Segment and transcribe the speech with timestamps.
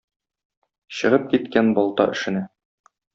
[0.99, 2.43] Чыгып киткән балта эшенә.